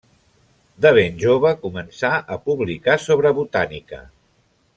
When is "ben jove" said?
0.97-1.51